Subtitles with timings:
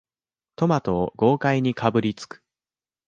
[0.55, 2.41] トマトを豪快にかぶりつく